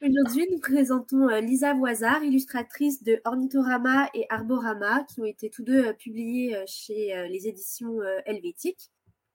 [0.00, 5.64] Aujourd'hui, nous présentons euh, Lisa Voisard, illustratrice de Ornithorama et Arborama, qui ont été tous
[5.64, 8.92] deux euh, publiés euh, chez les éditions Helvétique.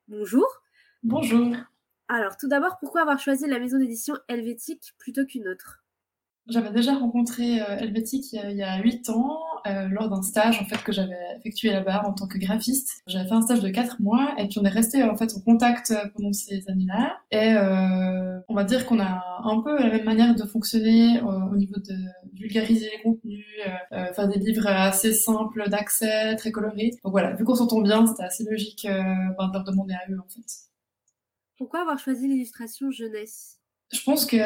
[0.07, 0.45] Bonjour.
[1.03, 1.53] Bonjour.
[2.07, 5.83] Alors, tout d'abord, pourquoi avoir choisi la maison d'édition Helvétique plutôt qu'une autre?
[6.47, 10.81] J'avais déjà rencontré Helvétique il y a huit ans euh, lors d'un stage en fait
[10.83, 13.01] que j'avais effectué là-bas en tant que graphiste.
[13.07, 15.41] J'avais fait un stage de quatre mois et puis on est resté en fait en
[15.41, 19.89] contact euh, pendant ces années-là et euh, on va dire qu'on a un peu la
[19.89, 21.95] même manière de fonctionner au niveau de
[22.33, 23.45] vulgariser les contenus,
[23.91, 26.91] faire des livres assez simples d'accès, très colorés.
[27.03, 30.19] Donc voilà, vu qu'on s'entend bien, c'était assez logique ben, de leur demander à eux
[30.19, 30.45] en fait.
[31.57, 33.59] Pourquoi avoir choisi l'illustration jeunesse?
[33.93, 34.37] Je pense que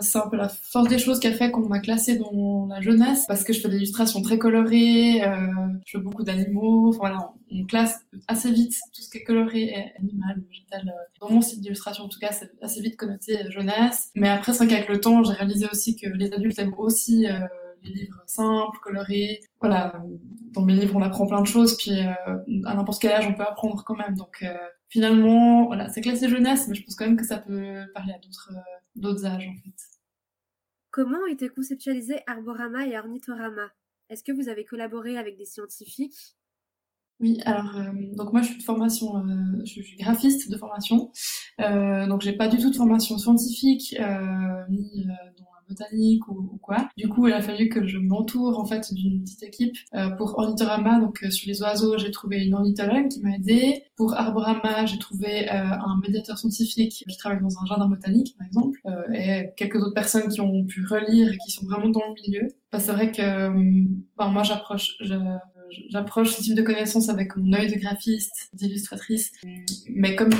[0.00, 2.80] c'est un peu la force des choses qui a fait qu'on m'a classée dans la
[2.80, 5.36] jeunesse parce que je fais des illustrations très colorées, euh,
[5.86, 6.90] je fais beaucoup d'animaux.
[6.90, 10.88] Enfin, voilà, on classe assez vite tout ce qui est coloré et animal, végétal.
[10.88, 14.10] Euh, dans mon site d'illustration, en tout cas, c'est assez vite connoté jeunesse.
[14.14, 17.26] Mais après, c'est vrai qu'avec le temps, j'ai réalisé aussi que les adultes aiment aussi
[17.26, 17.40] euh,
[17.82, 19.40] les livres simples, colorés.
[19.60, 19.94] Voilà,
[20.52, 23.34] dans mes livres, on apprend plein de choses, puis euh, à n'importe quel âge, on
[23.34, 24.14] peut apprendre quand même.
[24.16, 24.54] Donc euh,
[24.90, 28.18] finalement, voilà, c'est classé jeunesse, mais je pense quand même que ça peut parler à
[28.18, 29.74] d'autres euh, d'autres âges en fait.
[30.90, 33.70] Comment été conceptualisés Arborama et Ornithorama?
[34.10, 36.36] Est-ce que vous avez collaboré avec des scientifiques?
[37.20, 37.76] Oui, alors
[38.16, 39.22] donc moi je suis de formation,
[39.64, 41.12] je suis graphiste de formation,
[41.58, 43.94] donc j'ai pas du tout de formation scientifique
[44.70, 46.88] ni dans botanique ou, quoi.
[46.96, 50.38] Du coup, il a fallu que je m'entoure en fait d'une petite équipe euh, pour
[50.38, 51.00] Ornithorama.
[51.00, 53.84] Donc euh, sur les oiseaux, j'ai trouvé une ornithologue qui m'a aidé.
[53.96, 58.46] Pour Arborama, j'ai trouvé euh, un médiateur scientifique qui travaille dans un jardin botanique, par
[58.46, 58.80] exemple,
[59.14, 62.48] et quelques autres personnes qui ont pu relire et qui sont vraiment dans le milieu.
[62.72, 64.96] Bah, c'est vrai que moi, j'approche,
[65.88, 69.32] j'approche ce type de connaissances avec mon œil de graphiste, d'illustratrice.
[69.88, 70.30] Mais comme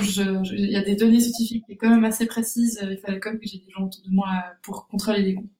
[0.52, 3.30] il y a des données scientifiques qui sont quand même assez précises, il fallait quand
[3.30, 4.28] même que j'ai des gens autour de moi
[4.62, 5.50] pour contrôler les goûts.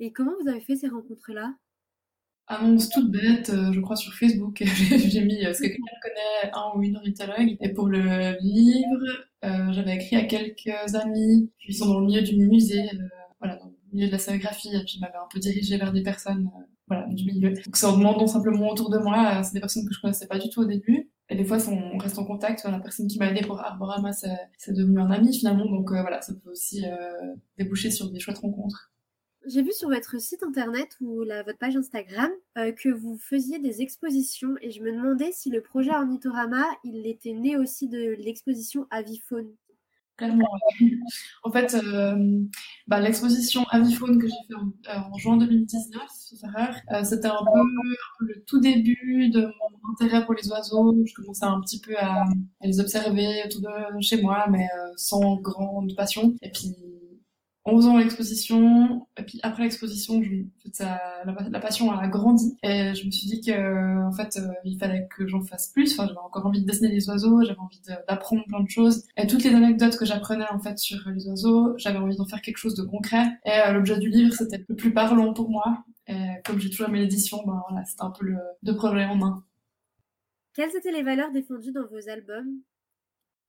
[0.00, 1.54] Et comment vous avez fait ces rencontres-là?
[2.46, 6.76] Annonce toute bête, euh, je crois sur Facebook, j'ai mis est-ce que quelqu'un connaît un
[6.76, 11.86] ou une ornithologue Et pour le livre, euh, j'avais écrit à quelques amis qui sont
[11.86, 13.08] dans le milieu du musée, euh,
[13.40, 16.02] voilà, dans le milieu de la scénographie, et puis m'avais un peu dirigé vers des
[16.02, 16.50] personnes
[16.86, 17.50] voilà, du milieu.
[17.50, 20.26] Donc c'est en demandant simplement autour de moi, euh, c'est des personnes que je connaissais
[20.26, 21.10] pas du tout au début.
[21.30, 22.64] Et des fois, on reste en contact.
[22.64, 25.64] La personne qui m'a aidé pour Arborama, c'est devenu un ami finalement.
[25.64, 28.92] Donc euh, voilà, ça peut aussi euh, déboucher sur des chouettes rencontres.
[29.46, 33.82] J'ai vu sur votre site internet ou la, votre page Instagram que vous faisiez des
[33.82, 38.86] expositions et je me demandais si le projet Ornithorama, il était né aussi de l'exposition
[38.90, 39.52] Avifaune.
[40.16, 40.48] Clairement.
[41.42, 42.40] En fait, euh,
[42.86, 47.60] bah, l'exposition Avifaune que j'ai fait en, euh, juin 2019, euh, c'était un peu,
[48.20, 50.96] le tout début de mon intérêt pour les oiseaux.
[51.04, 52.24] Je commençais un petit peu à,
[52.62, 54.66] les observer autour de chez moi, mais
[54.96, 56.34] sans grande passion.
[56.42, 56.74] Et puis
[57.66, 60.20] en faisant l'exposition, et puis après l'exposition,
[60.80, 65.08] la, passion a grandi et je me suis dit que en fait euh, il fallait
[65.16, 65.92] que j'en fasse plus.
[65.92, 69.26] Enfin, j'avais encore envie de dessiner les oiseaux, j'avais envie d'apprendre plein de choses et
[69.26, 72.58] toutes les anecdotes que j'apprenais en fait sur les oiseaux, j'avais envie d'en faire quelque
[72.58, 73.24] chose de concret.
[73.46, 75.84] Et euh, l'objet du livre c'était le plus parlant pour moi.
[76.06, 79.16] Et comme j'ai toujours aimé l'édition, ben voilà, c'était un peu le deux projets en
[79.16, 79.42] main.
[80.52, 82.60] Quelles étaient les valeurs défendues dans vos albums?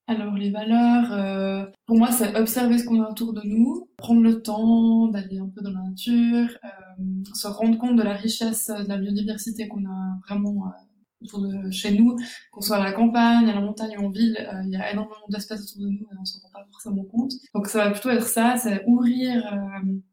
[0.08, 4.22] Alors les valeurs, euh, pour moi, c'est observer ce qu'on a autour de nous, prendre
[4.22, 8.68] le temps d'aller un peu dans la nature, euh, se rendre compte de la richesse
[8.68, 12.16] de la biodiversité qu'on a vraiment euh, autour de chez nous,
[12.52, 15.26] qu'on soit à la campagne, à la montagne ou en ville, il y a énormément
[15.30, 17.32] d'espèces autour de nous et on s'en rend pas forcément compte.
[17.56, 19.44] Donc ça va plutôt être ça, c'est ouvrir,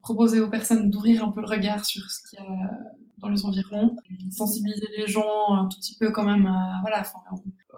[0.00, 2.70] proposer aux personnes d'ouvrir un peu le regard sur ce qu'il y a
[3.19, 3.97] dans les environs,
[4.31, 7.19] sensibiliser les gens un tout petit peu quand même à, voilà, enfin,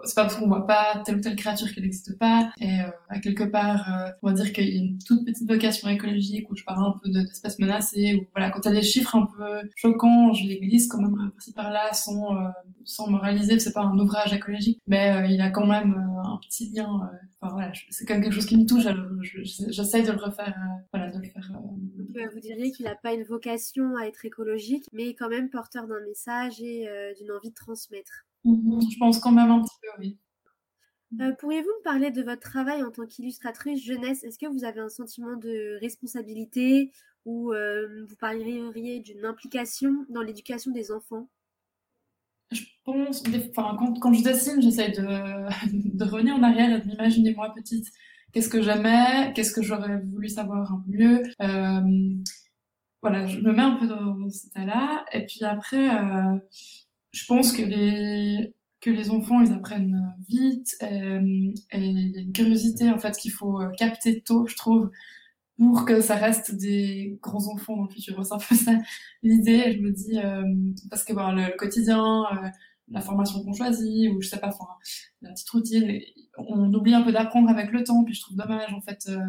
[0.05, 2.51] c'est pas parce qu'on voit pas telle ou telle créature qu'elle n'existe pas.
[2.59, 5.47] Et euh, à quelque part, euh, on va dire qu'il y a une toute petite
[5.47, 8.15] vocation écologique où je parle un peu d'espèces menacées.
[8.15, 11.53] Ou voilà, quand a des chiffres un peu choquants, je les glisse quand même par-ci
[11.53, 12.49] par-là sans euh,
[12.83, 13.59] sans moraliser.
[13.59, 17.09] C'est pas un ouvrage écologique, mais il a quand même un petit lien.
[17.41, 18.83] enfin voilà, c'est quand même quelque chose qui me touche.
[19.69, 20.55] J'essaye de le refaire.
[20.93, 21.51] voilà, de le faire.
[22.33, 26.01] vous diriez qu'il n'a pas une vocation à être écologique, mais quand même porteur d'un
[26.01, 26.87] message et
[27.17, 28.25] d'une envie de transmettre.
[28.45, 30.17] Mhm, je pense quand même un petit peu, oui.
[31.21, 34.23] Euh, pourriez-vous me parler de votre travail en tant qu'illustratrice jeunesse?
[34.23, 36.91] Est-ce que vous avez un sentiment de responsabilité
[37.25, 41.27] ou euh, vous parleriez d'une implication dans l'éducation des enfants?
[42.51, 45.01] Je pense, enfin, quand, quand, je dessine, j'essaie de,
[45.97, 47.87] de, revenir en arrière et de m'imaginer moi petite.
[48.31, 51.81] Qu'est-ce que j'aimais Qu'est-ce que j'aurais voulu savoir un peu mieux euh,
[53.01, 55.05] Voilà, je me mets un peu dans, cet état-là.
[55.13, 55.89] Et puis après,
[57.15, 62.21] je pense que les que les enfants ils apprennent vite euh, et il y a
[62.21, 64.91] une curiosité en fait qu'il faut euh, capter tôt je trouve
[65.57, 68.23] pour que ça reste des grands enfants dans le futur.
[68.25, 68.73] C'est un peu ça
[69.23, 69.73] l'idée.
[69.73, 70.43] Je me dis euh,
[70.89, 72.49] parce que bon, le, quotidien, euh,
[72.89, 74.65] la formation qu'on choisit ou je sais pas, enfin
[75.21, 75.99] la petite routine,
[76.37, 78.03] on oublie un peu d'apprendre avec le temps.
[78.03, 78.99] Puis je trouve dommage en fait.
[79.09, 79.19] Euh,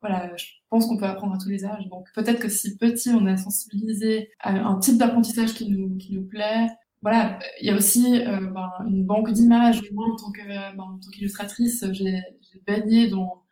[0.00, 1.88] voilà, je pense qu'on peut apprendre à tous les âges.
[1.88, 6.14] Donc peut-être que si petit, on est sensibilisé à un type d'apprentissage qui nous qui
[6.14, 6.68] nous plaît.
[7.04, 9.82] Voilà, il y a aussi ben, une banque d'images.
[9.92, 12.22] Moi, en tant que ben, en tant qu'illustratrice, j'ai
[12.66, 13.44] baigné dans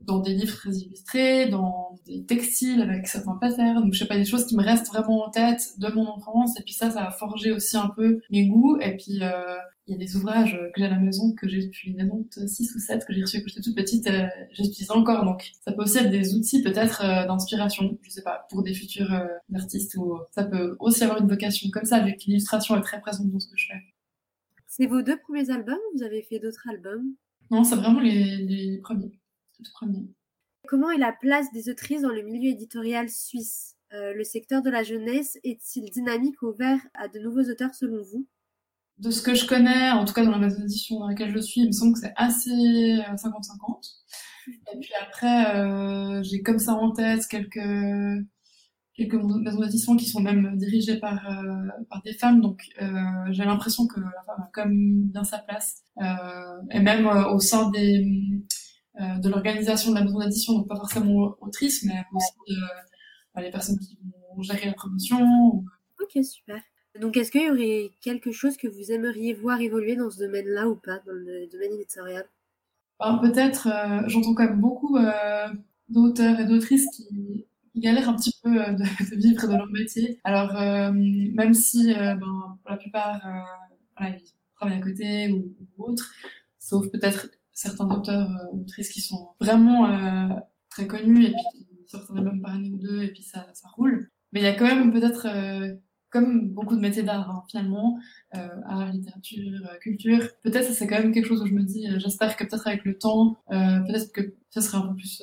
[0.00, 4.16] dans des livres très illustrés, dans des textiles avec certains patterns, donc je sais pas,
[4.16, 7.06] des choses qui me restent vraiment en tête de mon enfance, et puis ça, ça
[7.06, 9.56] a forgé aussi un peu mes goûts, et puis euh,
[9.86, 12.74] il y a des ouvrages que j'ai à la maison, que j'ai depuis année 6
[12.74, 15.82] ou 7, que j'ai reçus quand j'étais toute petite, euh, j'utilise encore, donc ça peut
[15.82, 19.94] aussi être des outils peut-être euh, d'inspiration, je sais pas, pour des futurs euh, artistes,
[19.96, 23.30] ou ça peut aussi avoir une vocation comme ça, vu que l'illustration est très présente
[23.30, 23.82] dans ce que je fais.
[24.66, 27.14] C'est vos deux premiers albums Vous avez fait d'autres albums?
[27.50, 29.12] Non, c'est vraiment les, les premiers.
[30.66, 33.76] Comment est la place des autrices dans le milieu éditorial suisse?
[33.92, 38.26] Euh, Le secteur de la jeunesse est-il dynamique ouvert à de nouveaux auteurs selon vous?
[38.98, 41.38] De ce que je connais, en tout cas dans la maison d'édition dans laquelle je
[41.38, 43.84] suis, il me semble que c'est assez 50-50.
[44.48, 47.58] Euh, Et puis après, euh, j'ai comme ça en tête quelques
[48.94, 51.20] quelques maisons d'édition qui sont même dirigées par,
[51.90, 52.40] par des femmes.
[52.40, 52.62] Donc
[53.30, 55.82] j'ai l'impression que la femme a comme bien sa place.
[56.70, 58.04] et même au sein des,
[59.00, 62.32] euh, de l'organisation de la maison d'édition, donc pas forcément autrice, mais aussi
[63.36, 63.98] euh, les personnes qui
[64.36, 65.64] vont gérer la promotion.
[66.00, 66.62] Ok, super.
[67.00, 70.68] Donc, est-ce qu'il y aurait quelque chose que vous aimeriez voir évoluer dans ce domaine-là
[70.68, 72.24] ou pas, dans le domaine éditorial?
[72.98, 74.98] Ben, Peut-être, euh, j'entends quand même beaucoup
[75.88, 77.46] d'auteurs et d'autrices qui,
[77.76, 80.18] galèrent un petit peu de, vivre de leur métier.
[80.24, 82.18] Alors, même si, ben,
[82.62, 83.20] pour la plupart,
[84.00, 84.22] ils
[84.54, 86.10] travaillent à côté ou, autre,
[86.58, 90.28] sauf peut-être certains auteurs ou euh, autrices qui sont vraiment euh,
[90.68, 94.10] très connus et qui sortent un album par année ou deux et puis ça, roule.
[94.32, 95.74] Mais il y a quand même peut-être, euh,
[96.16, 97.98] comme beaucoup de métiers d'art hein, finalement,
[98.32, 102.44] art, littérature, culture, peut-être c'est quand même quelque chose où je me dis, j'espère que
[102.44, 105.22] peut-être avec le temps, peut-être que ça serait un peu plus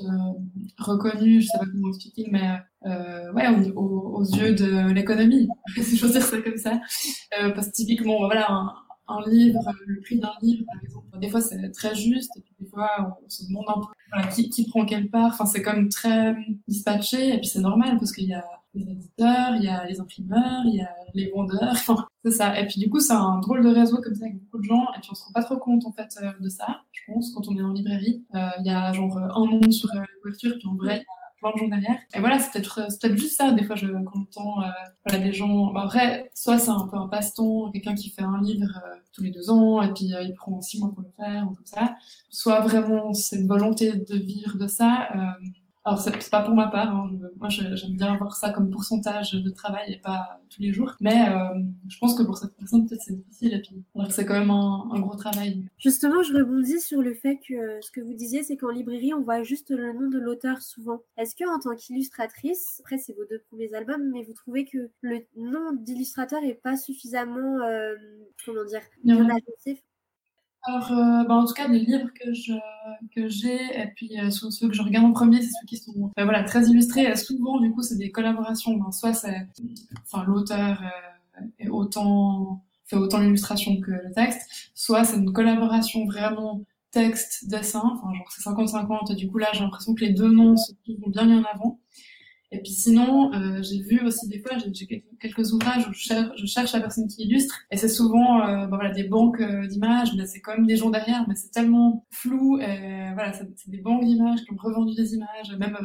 [0.78, 2.60] reconnu, je sais pas comment expliquer, mais
[3.34, 5.48] ouais, aux, yeux de l'économie,
[5.81, 6.80] si je dire ça comme ça.
[7.56, 8.48] parce que typiquement, voilà,
[9.07, 11.19] un, livre, le prix d'un livre, par exemple.
[11.19, 14.50] Des fois, c'est très juste, et puis des fois, on se demande un peu qui,
[14.50, 15.31] qui, prend quelle part.
[15.34, 16.36] Enfin, c'est comme très
[16.68, 20.00] dispatché, et puis c'est normal, parce qu'il y a les éditeurs, il y a les
[20.00, 21.75] imprimeurs, il y a les vendeurs,
[22.25, 22.60] c'est ça.
[22.60, 24.86] Et puis du coup, c'est un drôle de réseau comme ça avec beaucoup de gens,
[24.96, 27.31] et puis on se rend pas trop compte, en fait, euh, de ça, je pense,
[27.31, 28.25] quand on est en librairie.
[28.36, 31.00] Euh, il y a genre un nom sur euh, la couverture, puis en vrai, il
[31.00, 32.00] y a plein de gens derrière.
[32.16, 33.52] Et voilà, c'est peut-être peut juste ça.
[33.52, 34.68] Des fois, je entends euh,
[35.06, 35.72] voilà, des gens.
[35.72, 38.81] Bah, après, soit c'est un peu un passe-temps, quelqu'un qui fait un livre
[39.12, 41.66] tous les deux ans et puis il prend six mois pour le faire ou comme
[41.66, 41.96] ça.
[42.30, 45.10] Soit vraiment c'est une volonté de vivre de ça.
[45.85, 46.95] Alors, c'est pas pour ma part.
[46.95, 47.12] Hein.
[47.38, 50.95] Moi, j'aime bien avoir ça comme pourcentage de travail et pas tous les jours.
[51.01, 51.59] Mais euh,
[51.89, 53.53] je pense que pour cette personne, peut-être c'est difficile.
[53.53, 55.65] Et puis, c'est quand même un, un, gros travail.
[55.77, 59.21] Justement, je rebondis sur le fait que ce que vous disiez, c'est qu'en librairie, on
[59.21, 61.01] voit juste le nom de l'auteur souvent.
[61.18, 64.89] Est-ce que, en tant qu'illustratrice, après, c'est vos deux premiers albums, mais vous trouvez que
[65.01, 67.95] le nom d'illustrateur est pas suffisamment, euh,
[68.45, 69.27] comment dire, bien
[70.65, 72.54] alors, euh, bah, en tout cas, les livres que je
[73.13, 76.12] que j'ai et puis euh, ceux que je regarde en premier, c'est ceux qui sont
[76.15, 77.15] bah, voilà très illustrés.
[77.18, 78.75] souvent, du coup, c'est des collaborations.
[78.77, 79.48] Ben, soit c'est,
[80.03, 86.05] enfin, l'auteur euh, est autant fait autant l'illustration que le texte, soit c'est une collaboration
[86.05, 87.84] vraiment texte dessin.
[87.84, 89.12] Enfin, genre c'est 50-50.
[89.12, 91.43] Et du coup, là, j'ai l'impression que les deux noms se trouvent bien mis en
[91.43, 91.79] avant.
[92.53, 94.88] Et puis sinon, euh, j'ai vu aussi des fois, j'ai
[95.19, 99.41] quelques ouvrages où je cherche, la personne qui illustre, et c'est souvent euh, des banques
[99.41, 103.33] euh, d'images, mais c'est quand même des gens derrière, mais c'est tellement flou, et voilà,
[103.33, 105.75] c'est des banques d'images qui ont revendu des images, même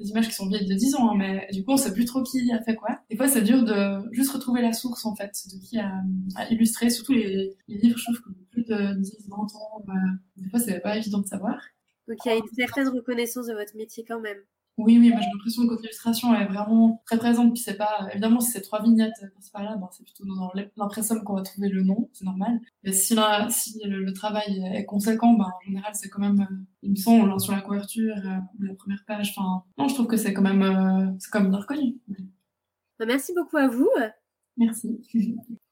[0.00, 2.06] des images qui sont vieilles de 10 ans, hein, mais du coup on sait plus
[2.06, 3.00] trop qui a fait quoi.
[3.10, 6.02] Des fois c'est dur de juste retrouver la source en fait, de qui a,
[6.50, 9.94] illustré, surtout les, les, livres, je trouve que plus de 10, 20 ans, bah,
[10.36, 11.60] des fois c'est pas évident de savoir.
[12.08, 14.38] Donc il y a une certaine reconnaissance de votre métier quand même.
[14.78, 17.54] Oui, oui, j'ai l'impression que l'illustration est vraiment très présente.
[17.54, 20.52] Puis c'est pas, évidemment, si c'est trois vignettes c'est pas là, ben, c'est plutôt dans
[20.76, 22.60] l'impression qu'on va trouver le nom, c'est normal.
[22.82, 26.54] Mais si, là, si le, travail est conséquent, ben, en général, c'est quand même, euh,
[26.82, 29.34] il me semble, sur la couverture euh, ou la première page.
[29.36, 31.96] Enfin, non, je trouve que c'est quand même, euh, c'est quand même bien reconnu.
[32.98, 33.90] Merci beaucoup à vous.
[34.58, 35.00] Merci.